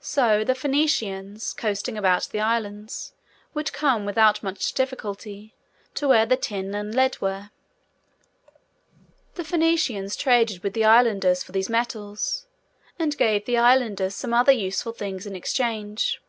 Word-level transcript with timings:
So, 0.00 0.42
the 0.42 0.54
Phœnicians, 0.54 1.54
coasting 1.54 1.98
about 1.98 2.30
the 2.30 2.40
Islands, 2.40 3.12
would 3.52 3.74
come, 3.74 4.06
without 4.06 4.42
much 4.42 4.72
difficulty, 4.72 5.54
to 5.96 6.08
where 6.08 6.24
the 6.24 6.38
tin 6.38 6.74
and 6.74 6.94
lead 6.94 7.20
were. 7.20 7.50
The 9.34 9.42
Phœnicians 9.42 10.16
traded 10.16 10.62
with 10.62 10.72
the 10.72 10.86
Islanders 10.86 11.42
for 11.42 11.52
these 11.52 11.68
metals, 11.68 12.46
and 12.98 13.14
gave 13.18 13.44
the 13.44 13.58
Islanders 13.58 14.14
some 14.14 14.32
other 14.32 14.50
useful 14.50 14.92
things 14.92 15.26
in 15.26 15.36
exchange. 15.36 16.22